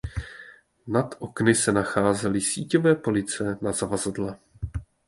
Nad 0.87 1.15
okny 1.19 1.55
se 1.55 1.71
nacházely 1.71 2.41
síťové 2.41 2.95
police 2.95 3.57
na 3.61 3.71
zavazadla. 3.71 4.37